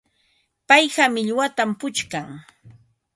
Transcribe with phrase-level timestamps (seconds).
[0.67, 2.27] Payqa millwatam puchkan.